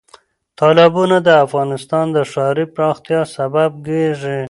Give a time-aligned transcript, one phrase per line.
[0.57, 4.39] تالابونه د افغانستان د ښاري پراختیا سبب کېږي.